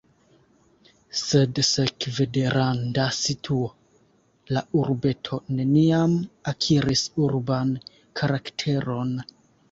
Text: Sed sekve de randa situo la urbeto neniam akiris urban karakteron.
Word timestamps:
Sed 1.17 1.59
sekve 1.65 2.25
de 2.37 2.45
randa 2.53 3.03
situo 3.17 3.67
la 4.57 4.63
urbeto 4.79 5.39
neniam 5.59 6.15
akiris 6.53 7.03
urban 7.27 7.75
karakteron. 8.21 9.13